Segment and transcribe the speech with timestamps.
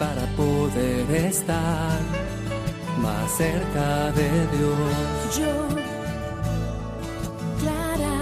[0.00, 2.00] Para poder estar
[3.02, 5.38] más cerca de Dios.
[5.38, 5.68] Yo,
[7.60, 8.18] Clara.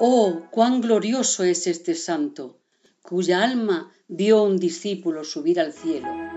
[0.00, 2.58] Oh, cuán glorioso es este santo,
[3.02, 6.33] cuya alma vio un discípulo subir al cielo.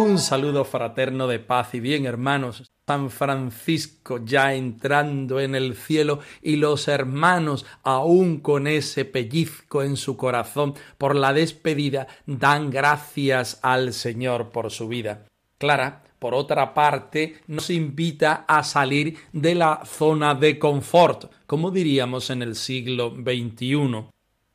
[0.00, 2.70] Un saludo fraterno de paz y bien, hermanos.
[2.86, 9.96] San Francisco ya entrando en el cielo y los hermanos aún con ese pellizco en
[9.96, 15.26] su corazón por la despedida dan gracias al Señor por su vida.
[15.58, 22.30] Clara, por otra parte, nos invita a salir de la zona de confort, como diríamos
[22.30, 24.06] en el siglo XXI.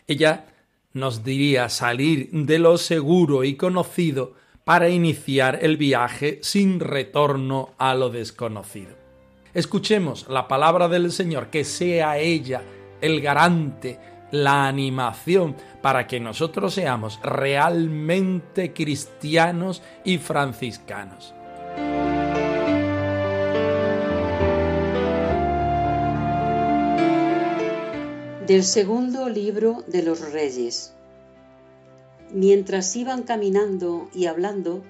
[0.07, 0.45] Ella
[0.93, 7.95] nos diría salir de lo seguro y conocido para iniciar el viaje sin retorno a
[7.95, 8.95] lo desconocido.
[9.53, 12.63] Escuchemos la palabra del Señor, que sea ella
[13.01, 13.99] el garante,
[14.31, 21.35] la animación para que nosotros seamos realmente cristianos y franciscanos.
[28.47, 30.93] Del segundo libro de los Reyes.
[32.33, 34.81] Mientras iban caminando y hablando,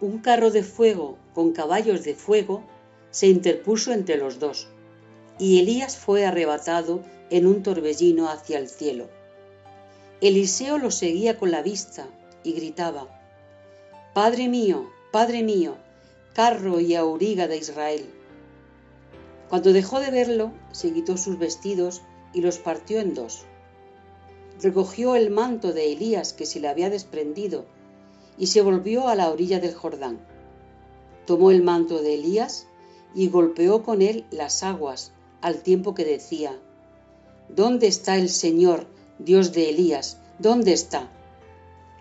[0.00, 2.62] un carro de fuego con caballos de fuego
[3.10, 4.68] se interpuso entre los dos,
[5.40, 9.08] y Elías fue arrebatado en un torbellino hacia el cielo.
[10.20, 12.06] Eliseo lo seguía con la vista
[12.44, 13.08] y gritaba,
[14.14, 15.76] Padre mío, Padre mío,
[16.32, 18.06] carro y auriga de Israel.
[19.48, 22.02] Cuando dejó de verlo, se quitó sus vestidos
[22.32, 23.46] y los partió en dos.
[24.60, 27.64] Recogió el manto de Elías que se le había desprendido
[28.36, 30.18] y se volvió a la orilla del Jordán.
[31.26, 32.66] Tomó el manto de Elías
[33.14, 36.58] y golpeó con él las aguas al tiempo que decía,
[37.48, 38.86] ¿Dónde está el Señor,
[39.18, 40.18] Dios de Elías?
[40.38, 41.08] ¿Dónde está?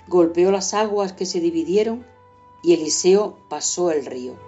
[0.08, 2.06] Golpeó las aguas que se dividieron
[2.64, 4.47] y Eliseo pasó el río.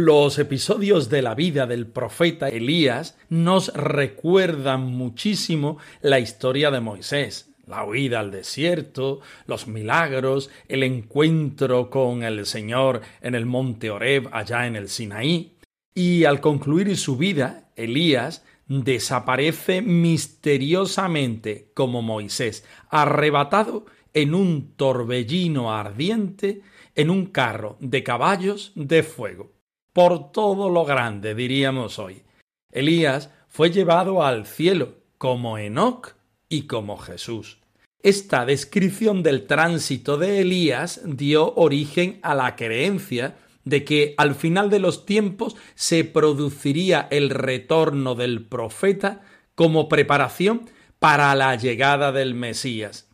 [0.00, 7.50] Los episodios de la vida del profeta Elías nos recuerdan muchísimo la historia de Moisés,
[7.66, 14.28] la huida al desierto, los milagros, el encuentro con el Señor en el monte Horeb
[14.30, 15.56] allá en el Sinaí.
[15.96, 26.62] Y al concluir su vida, Elías desaparece misteriosamente como Moisés, arrebatado en un torbellino ardiente
[26.94, 29.57] en un carro de caballos de fuego
[29.98, 32.22] por todo lo grande, diríamos hoy.
[32.70, 36.14] Elías fue llevado al cielo, como Enoc
[36.48, 37.58] y como Jesús.
[38.00, 44.70] Esta descripción del tránsito de Elías dio origen a la creencia de que al final
[44.70, 49.22] de los tiempos se produciría el retorno del profeta
[49.56, 50.70] como preparación
[51.00, 53.08] para la llegada del Mesías.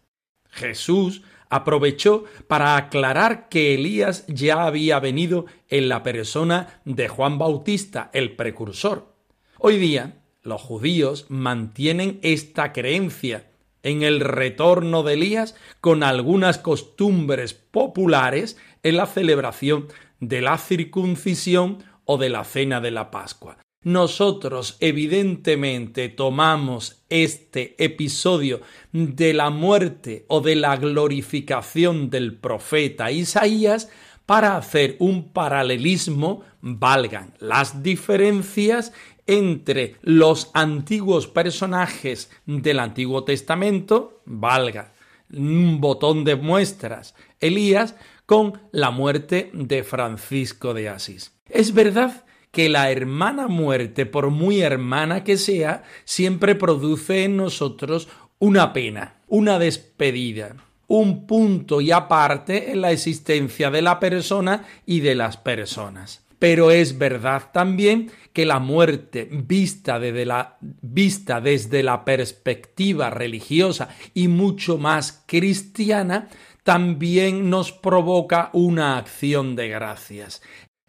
[0.51, 8.11] Jesús aprovechó para aclarar que Elías ya había venido en la persona de Juan Bautista,
[8.13, 9.15] el precursor.
[9.59, 13.51] Hoy día, los judíos mantienen esta creencia
[13.83, 19.89] en el retorno de Elías con algunas costumbres populares en la celebración
[20.21, 23.64] de la circuncisión o de la cena de la Pascua.
[23.85, 33.91] Nosotros evidentemente tomamos este episodio de la muerte o de la glorificación del profeta Isaías
[34.25, 38.95] para hacer un paralelismo, valgan las diferencias
[39.27, 44.95] entre los antiguos personajes del Antiguo Testamento, valga
[45.31, 51.33] un botón de muestras, Elías, con la muerte de Francisco de Asís.
[51.51, 52.25] Es verdad
[52.55, 58.09] que la hermana muerte, por muy hermana que sea, siempre produce en nosotros
[58.39, 60.57] una pena, una despedida,
[60.87, 66.25] un punto y aparte en la existencia de la persona y de las personas.
[66.39, 73.89] Pero es verdad también que la muerte vista desde la, vista desde la perspectiva religiosa
[74.13, 76.29] y mucho más cristiana
[76.65, 80.43] también nos provoca una acción de gracias.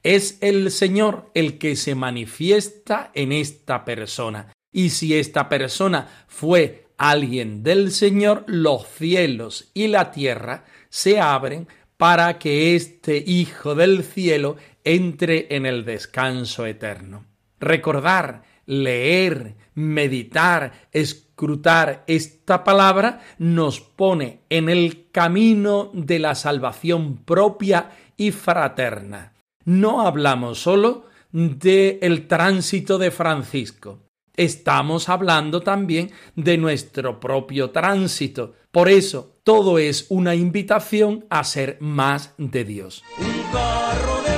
[0.06, 4.54] Es el Señor el que se manifiesta en esta persona.
[4.72, 11.68] Y si esta persona fue alguien del Señor, los cielos y la tierra se abren
[11.98, 17.26] para que este Hijo del cielo entre en el descanso eterno.
[17.60, 27.90] Recordar, leer, meditar, escrutar esta palabra nos pone en el camino de la salvación propia
[28.18, 29.32] y fraterna.
[29.66, 34.00] No hablamos solo del el tránsito de Francisco,
[34.36, 38.54] estamos hablando también de nuestro propio tránsito.
[38.72, 43.04] Por eso, todo es una invitación a ser más de Dios.
[43.18, 44.35] Un de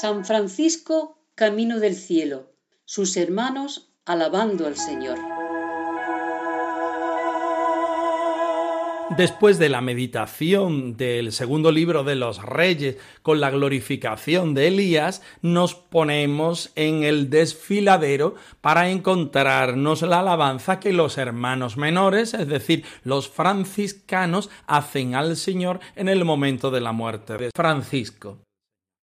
[0.00, 2.52] San Francisco, camino del cielo,
[2.84, 5.18] sus hermanos alabando al Señor.
[9.16, 15.20] Después de la meditación del segundo libro de los reyes con la glorificación de Elías,
[15.42, 22.84] nos ponemos en el desfiladero para encontrarnos la alabanza que los hermanos menores, es decir,
[23.02, 28.38] los franciscanos, hacen al Señor en el momento de la muerte de Francisco.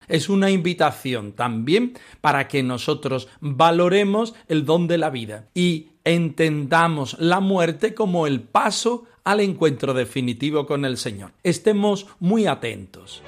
[0.08, 7.16] Es una invitación también para que nosotros valoremos el don de la vida y entendamos
[7.18, 11.32] la muerte como el paso al encuentro definitivo con el Señor.
[11.42, 13.22] Estemos muy atentos.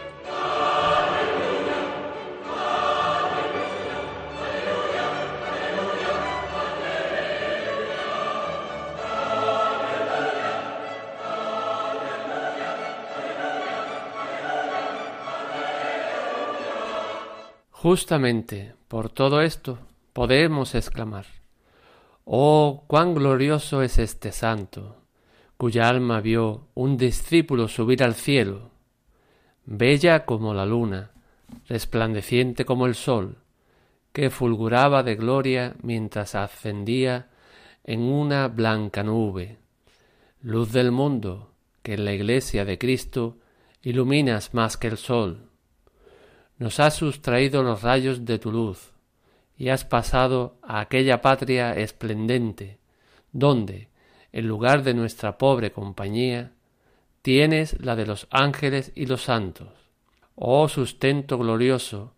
[17.86, 19.78] Justamente por todo esto
[20.12, 21.26] podemos exclamar,
[22.24, 24.96] Oh, cuán glorioso es este santo,
[25.56, 28.72] cuya alma vio un discípulo subir al cielo,
[29.66, 31.12] bella como la luna,
[31.68, 33.36] resplandeciente como el sol,
[34.12, 37.28] que fulguraba de gloria mientras ascendía
[37.84, 39.58] en una blanca nube,
[40.42, 41.52] luz del mundo,
[41.84, 43.36] que en la iglesia de Cristo
[43.80, 45.45] iluminas más que el sol.
[46.58, 48.92] Nos has sustraído los rayos de tu luz,
[49.58, 52.78] y has pasado a aquella patria esplendente,
[53.32, 53.88] donde,
[54.32, 56.52] en lugar de nuestra pobre compañía,
[57.22, 59.68] tienes la de los ángeles y los santos.
[60.34, 62.14] Oh sustento glorioso,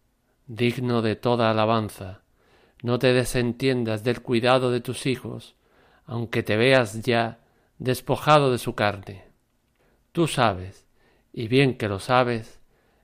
[0.46, 2.22] digno de toda alabanza,
[2.82, 5.56] no te desentiendas del cuidado de tus hijos,
[6.06, 7.40] aunque te veas ya
[7.78, 9.24] despojado de su carne.
[10.12, 10.86] Tú sabes,
[11.32, 12.57] y bien que lo sabes,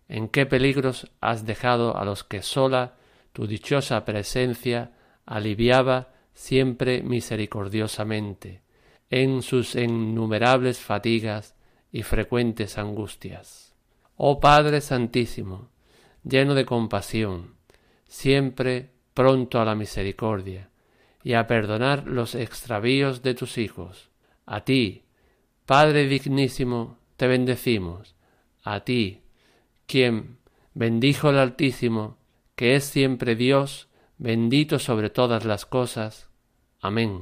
[0.08, 2.96] en qué peligros has dejado a los que sola
[3.32, 4.92] tu dichosa presencia
[5.26, 8.62] aliviaba siempre misericordiosamente
[9.10, 11.54] en sus innumerables fatigas
[11.92, 13.74] y frecuentes angustias.
[14.16, 15.70] Oh Padre Santísimo,
[16.24, 17.54] lleno de compasión,
[18.06, 20.70] siempre pronto a la misericordia
[21.22, 24.10] y a perdonar los extravíos de tus hijos.
[24.46, 25.04] A ti,
[25.66, 28.14] Padre dignísimo, te bendecimos,
[28.62, 29.23] a ti,
[29.86, 30.38] quien
[30.74, 32.16] bendijo el Altísimo,
[32.56, 33.88] que es siempre Dios,
[34.18, 36.28] bendito sobre todas las cosas.
[36.80, 37.20] Amén.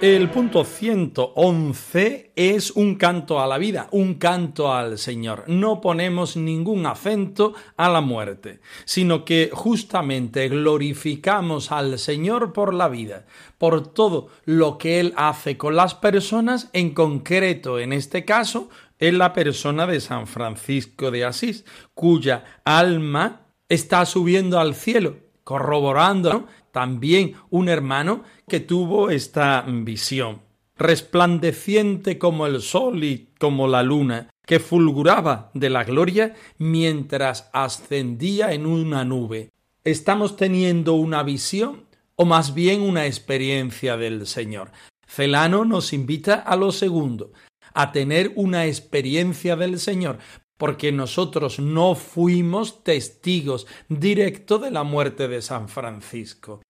[0.00, 5.44] El punto 111 es un canto a la vida, un canto al Señor.
[5.46, 12.88] No ponemos ningún acento a la muerte, sino que justamente glorificamos al Señor por la
[12.88, 13.26] vida,
[13.58, 19.18] por todo lo que Él hace con las personas, en concreto, en este caso, en
[19.18, 27.34] la persona de San Francisco de Asís, cuya alma está subiendo al cielo corroborando también
[27.50, 30.42] un hermano que tuvo esta visión,
[30.76, 38.52] resplandeciente como el sol y como la luna, que fulguraba de la gloria mientras ascendía
[38.52, 39.50] en una nube.
[39.84, 41.86] ¿Estamos teniendo una visión
[42.16, 44.72] o más bien una experiencia del Señor?
[45.06, 47.32] Celano nos invita a lo segundo,
[47.74, 50.18] a tener una experiencia del Señor,
[50.60, 56.60] porque nosotros no fuimos testigos directos de la muerte de San Francisco.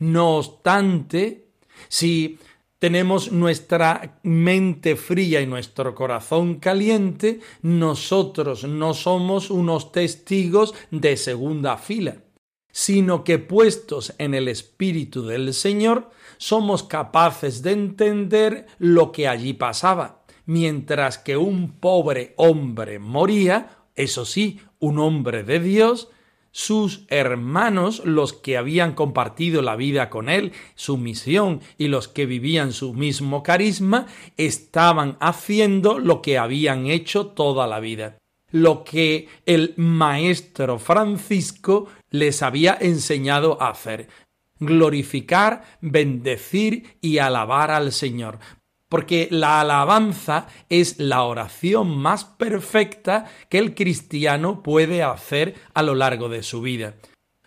[0.00, 1.48] No obstante,
[1.88, 2.38] si
[2.78, 11.78] tenemos nuestra mente fría y nuestro corazón caliente, nosotros no somos unos testigos de segunda
[11.78, 12.18] fila,
[12.70, 19.54] sino que puestos en el Espíritu del Señor, somos capaces de entender lo que allí
[19.54, 20.17] pasaba
[20.48, 26.08] mientras que un pobre hombre moría, eso sí, un hombre de Dios,
[26.52, 32.24] sus hermanos, los que habían compartido la vida con él, su misión y los que
[32.24, 34.06] vivían su mismo carisma,
[34.38, 38.16] estaban haciendo lo que habían hecho toda la vida,
[38.50, 44.08] lo que el maestro Francisco les había enseñado a hacer,
[44.60, 48.38] glorificar, bendecir y alabar al Señor,
[48.88, 55.94] porque la alabanza es la oración más perfecta que el cristiano puede hacer a lo
[55.94, 56.94] largo de su vida.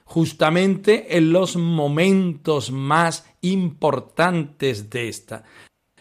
[0.04, 5.44] Justamente en los momentos más importantes de esta.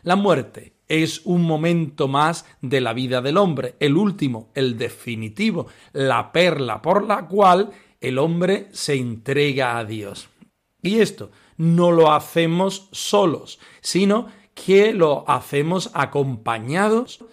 [0.02, 5.68] La muerte es un momento más de la vida del hombre, el último, el definitivo,
[5.92, 7.70] la perla por la cual
[8.00, 10.28] el hombre se entrega a Dios.
[10.82, 14.26] Y esto no lo hacemos solos, sino
[14.64, 17.24] que lo hacemos acompañados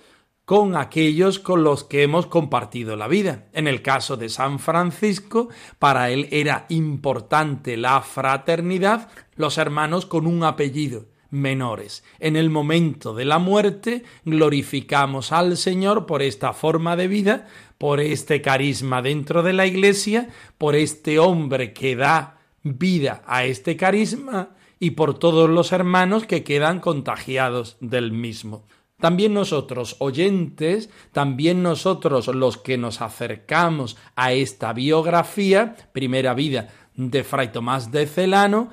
[0.45, 3.47] con aquellos con los que hemos compartido la vida.
[3.51, 10.25] En el caso de San Francisco, para él era importante la fraternidad, los hermanos con
[10.25, 12.05] un apellido menores.
[12.19, 17.99] En el momento de la muerte glorificamos al Señor por esta forma de vida, por
[17.99, 24.51] este carisma dentro de la Iglesia, por este hombre que da vida a este carisma
[24.79, 28.65] y por todos los hermanos que quedan contagiados del mismo.
[28.99, 37.23] También nosotros, oyentes, también nosotros los que nos acercamos a esta biografía, primera vida de
[37.23, 38.71] Fray Tomás de Celano,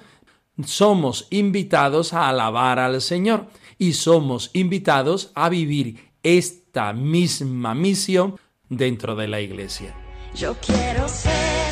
[0.65, 8.37] somos invitados a alabar al Señor y somos invitados a vivir esta misma misión
[8.69, 9.95] dentro de la Iglesia.
[10.35, 11.64] Yo quiero ser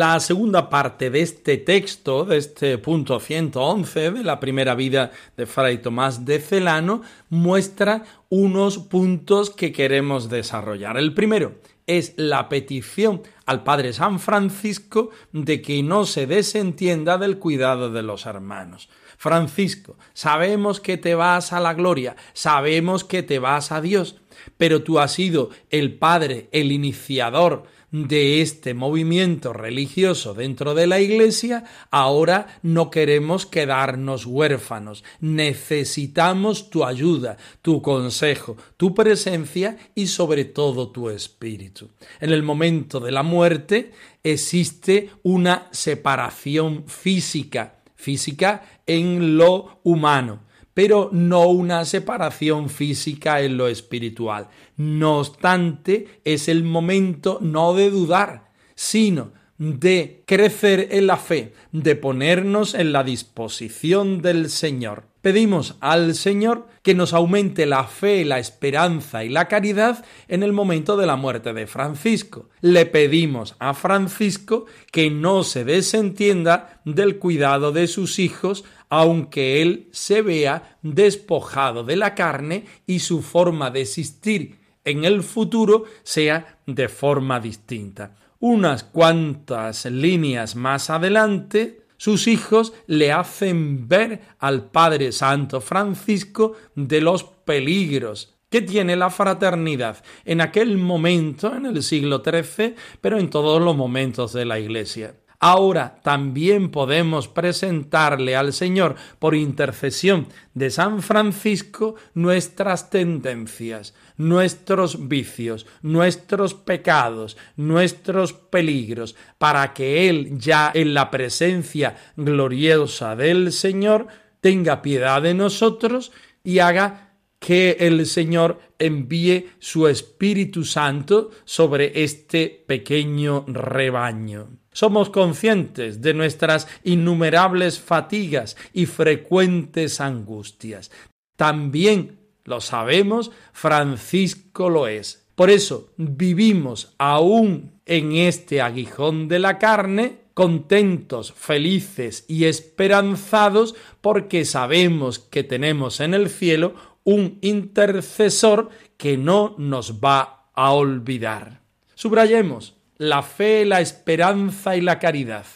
[0.00, 5.44] La segunda parte de este texto, de este punto 111 de la primera vida de
[5.44, 10.96] Fray Tomás de Celano, muestra unos puntos que queremos desarrollar.
[10.96, 17.38] El primero es la petición al Padre San Francisco de que no se desentienda del
[17.38, 18.88] cuidado de los hermanos.
[19.18, 24.16] Francisco, sabemos que te vas a la gloria, sabemos que te vas a Dios,
[24.56, 31.00] pero tú has sido el Padre, el iniciador, de este movimiento religioso dentro de la
[31.00, 35.04] Iglesia, ahora no queremos quedarnos huérfanos.
[35.20, 41.88] Necesitamos tu ayuda, tu consejo, tu presencia y sobre todo tu espíritu.
[42.20, 43.92] En el momento de la muerte
[44.22, 50.49] existe una separación física, física en lo humano
[50.82, 54.48] pero no una separación física en lo espiritual.
[54.78, 61.96] No obstante, es el momento no de dudar, sino de crecer en la fe, de
[61.96, 65.10] ponernos en la disposición del Señor.
[65.20, 70.54] Pedimos al Señor que nos aumente la fe, la esperanza y la caridad en el
[70.54, 72.48] momento de la muerte de Francisco.
[72.62, 79.88] Le pedimos a Francisco que no se desentienda del cuidado de sus hijos aunque él
[79.92, 86.58] se vea despojado de la carne y su forma de existir en el futuro sea
[86.66, 88.16] de forma distinta.
[88.40, 97.00] Unas cuantas líneas más adelante, sus hijos le hacen ver al Padre Santo Francisco de
[97.00, 103.30] los peligros que tiene la fraternidad en aquel momento, en el siglo XIII, pero en
[103.30, 105.14] todos los momentos de la Iglesia.
[105.42, 115.66] Ahora también podemos presentarle al Señor por intercesión de San Francisco nuestras tendencias, nuestros vicios,
[115.80, 124.08] nuestros pecados, nuestros peligros, para que Él ya en la presencia gloriosa del Señor
[124.42, 126.12] tenga piedad de nosotros
[126.44, 127.09] y haga
[127.40, 134.48] que el Señor envíe su Espíritu Santo sobre este pequeño rebaño.
[134.72, 140.92] Somos conscientes de nuestras innumerables fatigas y frecuentes angustias.
[141.36, 145.26] También lo sabemos, Francisco lo es.
[145.34, 154.44] Por eso vivimos aún en este aguijón de la carne, contentos, felices y esperanzados porque
[154.44, 161.60] sabemos que tenemos en el cielo un intercesor que no nos va a olvidar.
[161.94, 165.46] Subrayemos la fe, la esperanza y la caridad.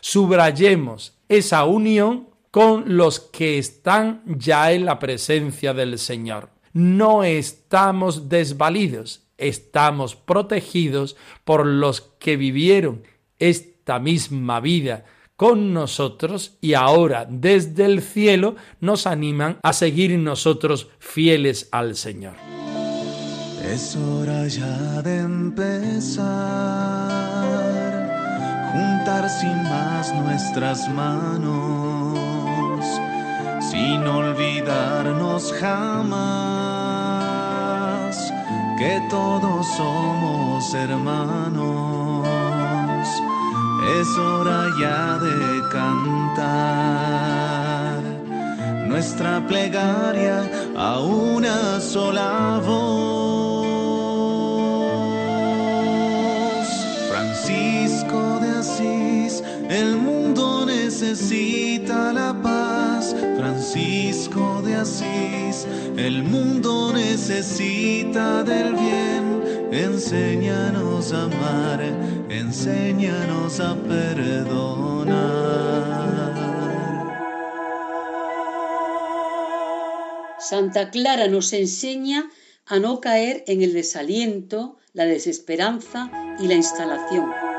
[0.00, 6.50] Subrayemos esa unión con los que están ya en la presencia del Señor.
[6.72, 13.02] No estamos desvalidos, estamos protegidos por los que vivieron
[13.38, 15.04] esta misma vida
[15.36, 22.34] con nosotros y ahora desde el cielo nos animan a seguir nosotros fieles al Señor.
[23.62, 26.24] Es hora ya de empezar,
[28.72, 32.18] juntar sin más nuestras manos,
[33.60, 36.96] sin olvidarnos jamás
[38.78, 41.95] que todos somos hermanos
[43.86, 46.96] es hora ya de cantar
[48.88, 53.46] nuestra plegaria a una sola voz.
[57.10, 63.14] Francisco de Asís, el mundo necesita la paz.
[63.38, 69.45] Francisco de Asís, el mundo necesita del bien.
[69.76, 71.82] Enséñanos a amar
[72.30, 75.16] enséñanos a perdonar.
[80.38, 82.30] Santa Clara nos enseña
[82.64, 86.10] a no caer en el desaliento, la desesperanza
[86.40, 87.55] y la instalación.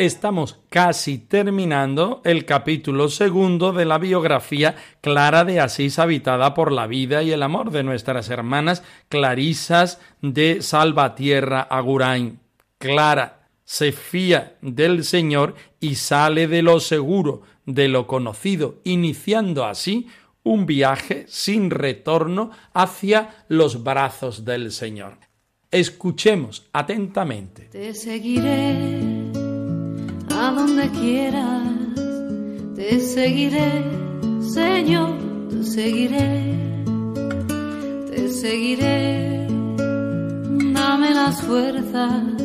[0.00, 6.86] Estamos casi terminando el capítulo segundo de la biografía Clara de Asís habitada por la
[6.86, 12.40] vida y el amor de nuestras hermanas Clarisas de Salvatierra Agurain.
[12.78, 20.08] Clara se fía del Señor y sale de lo seguro, de lo conocido, iniciando así
[20.42, 25.18] un viaje sin retorno hacia los brazos del Señor.
[25.70, 27.64] Escuchemos atentamente.
[27.64, 29.19] Te seguiré
[30.50, 31.62] a donde quieras,
[32.74, 33.84] te seguiré,
[34.42, 35.16] Señor,
[35.48, 36.56] te seguiré,
[38.10, 39.46] te seguiré,
[40.74, 42.36] dame las fuerzas,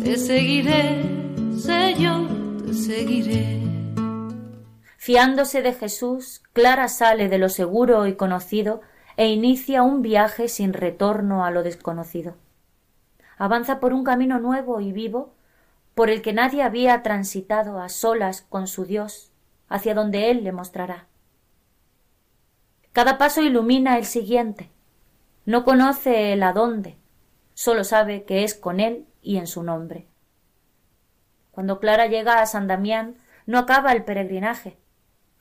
[0.00, 1.02] te seguiré,
[1.58, 2.28] Señor,
[2.64, 3.62] te seguiré.
[4.96, 8.80] Fiándose de Jesús, Clara sale de lo seguro y conocido
[9.16, 12.36] e inicia un viaje sin retorno a lo desconocido.
[13.38, 15.37] Avanza por un camino nuevo y vivo
[15.98, 19.32] por el que nadie había transitado a solas con su Dios,
[19.68, 21.08] hacia donde Él le mostrará.
[22.92, 24.70] Cada paso ilumina el siguiente.
[25.44, 26.98] No conoce el adónde,
[27.54, 30.06] solo sabe que es con Él y en su nombre.
[31.50, 34.78] Cuando Clara llega a San Damián, no acaba el peregrinaje.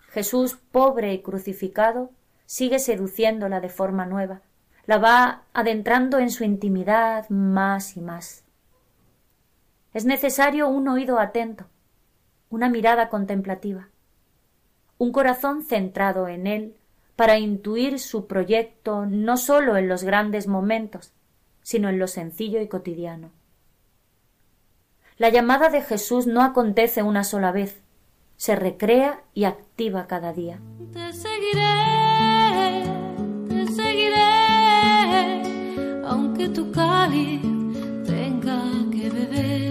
[0.10, 2.10] Jesús, pobre y crucificado,
[2.48, 4.42] sigue seduciéndola de forma nueva,
[4.88, 8.47] la va adentrando en su intimidad más y más.
[9.94, 11.66] Es necesario un oído atento,
[12.50, 13.90] una mirada contemplativa,
[14.98, 16.76] un corazón centrado en él
[17.16, 21.14] para intuir su proyecto no sólo en los grandes momentos,
[21.62, 23.32] sino en lo sencillo y cotidiano.
[25.18, 27.82] La llamada de Jesús no acontece una sola vez,
[28.36, 30.60] se recrea y activa cada día.
[30.94, 32.84] Te seguiré,
[33.50, 34.24] te seguiré,
[36.06, 37.42] aunque tu cáliz
[38.06, 39.67] tenga que beber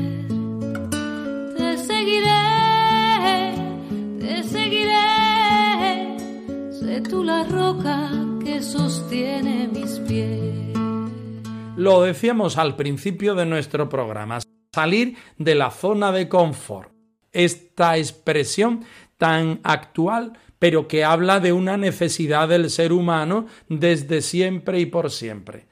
[11.87, 14.40] Lo decíamos al principio de nuestro programa,
[14.75, 16.90] salir de la zona de confort.
[17.31, 18.85] Esta expresión
[19.18, 25.12] tan actual pero que habla de una necesidad del ser humano desde siempre y por
[25.12, 25.68] siempre.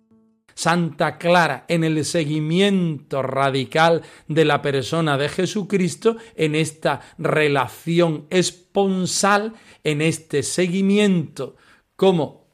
[0.55, 9.55] Santa Clara en el seguimiento radical de la persona de Jesucristo, en esta relación esponsal,
[9.83, 11.57] en este seguimiento
[11.97, 12.47] como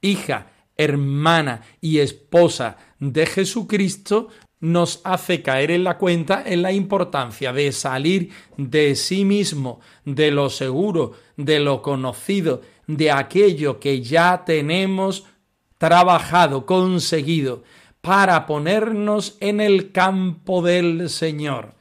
[0.00, 2.76] hija, hermana y esposa
[3.12, 4.28] de Jesucristo,
[4.60, 10.30] nos hace caer en la cuenta en la importancia de salir de sí mismo, de
[10.30, 15.24] lo seguro, de lo conocido, de aquello que ya tenemos
[15.76, 17.62] trabajado, conseguido,
[18.00, 21.74] para ponernos en el campo del Señor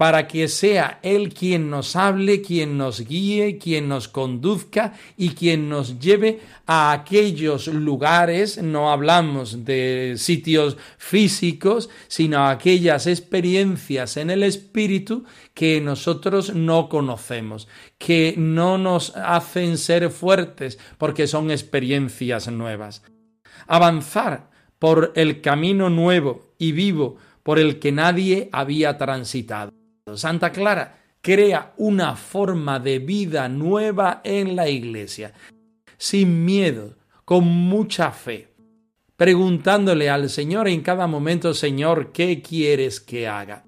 [0.00, 5.68] para que sea Él quien nos hable, quien nos guíe, quien nos conduzca y quien
[5.68, 14.30] nos lleve a aquellos lugares, no hablamos de sitios físicos, sino a aquellas experiencias en
[14.30, 22.50] el Espíritu que nosotros no conocemos, que no nos hacen ser fuertes porque son experiencias
[22.50, 23.02] nuevas.
[23.66, 29.79] Avanzar por el camino nuevo y vivo por el que nadie había transitado.
[30.16, 35.32] Santa Clara crea una forma de vida nueva en la Iglesia,
[35.98, 38.48] sin miedo, con mucha fe,
[39.16, 43.64] preguntándole al Señor en cada momento, Señor, ¿qué quieres que haga?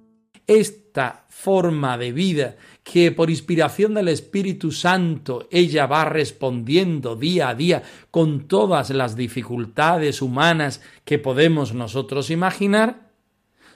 [0.46, 7.54] Esta forma de vida que por inspiración del Espíritu Santo ella va respondiendo día a
[7.54, 13.11] día con todas las dificultades humanas que podemos nosotros imaginar,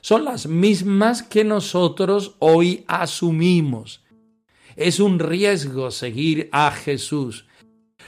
[0.07, 4.05] son las mismas que nosotros hoy asumimos.
[4.77, 7.45] Es un riesgo seguir a Jesús.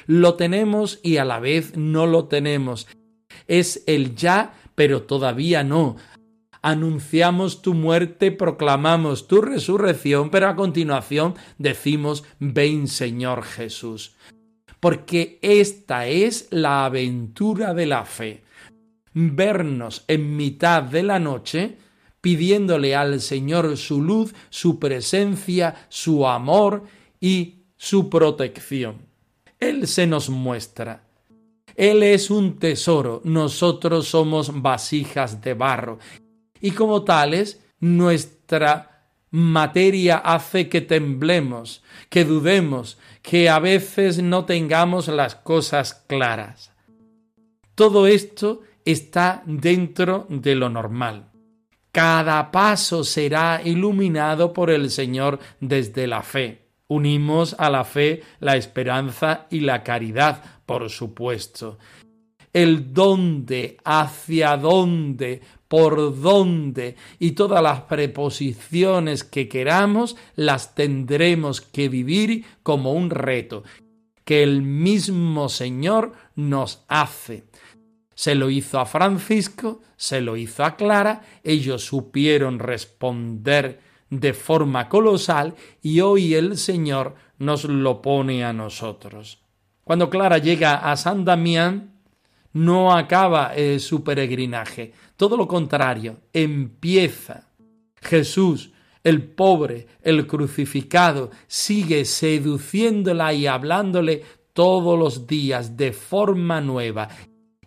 [0.06, 2.86] Lo tenemos y a la vez no lo tenemos.
[3.48, 5.96] Es el ya, pero todavía no.
[6.62, 14.14] Anunciamos tu muerte, proclamamos tu resurrección, pero a continuación decimos, ven Señor Jesús.
[14.78, 18.44] Porque esta es la aventura de la fe.
[19.14, 21.87] Vernos en mitad de la noche
[22.20, 26.84] pidiéndole al Señor su luz, su presencia, su amor
[27.20, 28.96] y su protección.
[29.58, 31.04] Él se nos muestra.
[31.74, 35.98] Él es un tesoro, nosotros somos vasijas de barro.
[36.60, 45.08] Y como tales, nuestra materia hace que temblemos, que dudemos, que a veces no tengamos
[45.08, 46.72] las cosas claras.
[47.74, 51.27] Todo esto está dentro de lo normal.
[51.98, 56.68] Cada paso será iluminado por el Señor desde la fe.
[56.86, 61.76] Unimos a la fe la esperanza y la caridad, por supuesto.
[62.52, 71.88] El dónde, hacia dónde, por dónde y todas las preposiciones que queramos las tendremos que
[71.88, 73.64] vivir como un reto
[74.28, 77.44] que el mismo Señor nos hace.
[78.18, 83.78] Se lo hizo a Francisco, se lo hizo a Clara, ellos supieron responder
[84.10, 89.44] de forma colosal y hoy el Señor nos lo pone a nosotros.
[89.84, 91.92] Cuando Clara llega a San Damián,
[92.54, 97.52] no acaba eh, su peregrinaje, todo lo contrario, empieza.
[98.02, 98.72] Jesús,
[99.04, 104.24] el pobre, el crucificado, sigue seduciéndola y hablándole
[104.58, 107.08] todos los días de forma nueva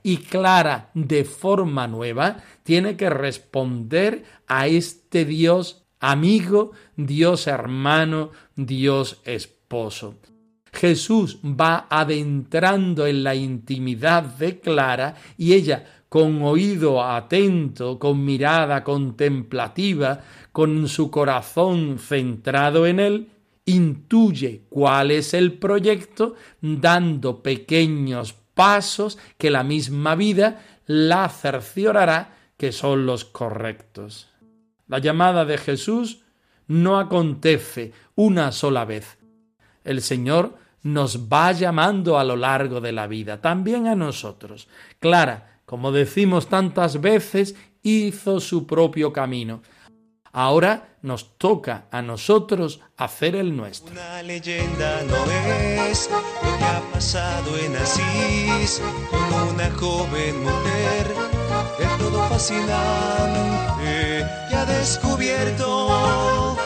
[0.03, 9.21] y clara de forma nueva, tiene que responder a este Dios amigo, Dios hermano, Dios
[9.25, 10.15] esposo.
[10.73, 18.83] Jesús va adentrando en la intimidad de Clara y ella, con oído atento, con mirada
[18.83, 23.29] contemplativa, con su corazón centrado en él,
[23.65, 32.71] intuye cuál es el proyecto, dando pequeños pasos que la misma vida la cerciorará que
[32.71, 34.29] son los correctos.
[34.87, 36.21] La llamada de Jesús
[36.67, 39.17] no acontece una sola vez.
[39.83, 44.67] El Señor nos va llamando a lo largo de la vida, también a nosotros.
[44.99, 49.61] Clara, como decimos tantas veces, hizo su propio camino.
[50.33, 53.91] Ahora nos toca a nosotros hacer el nuestro.
[53.91, 61.07] Una leyenda no es lo que ha pasado en Asís con una joven mujer
[61.79, 66.57] de todo fascinante que ha descubierto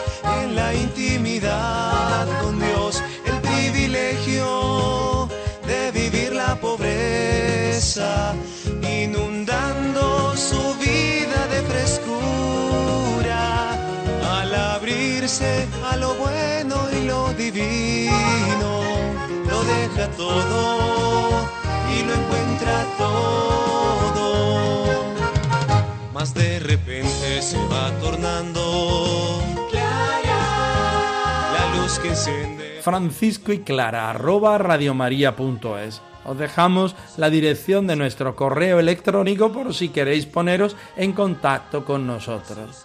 [0.42, 5.28] en la intimidad con Dios el privilegio
[5.66, 8.34] de vivir la pobreza
[15.26, 18.80] a lo bueno y lo divino
[19.50, 20.78] lo deja todo
[21.92, 23.26] y lo encuentra todo
[26.66, 32.80] repente se va tornando clara la luz que enciende.
[32.82, 36.02] Francisco y Clara, arroba radiomaria.es.
[36.24, 42.06] Os dejamos la dirección de nuestro correo electrónico por si queréis poneros en contacto con
[42.06, 42.84] nosotros.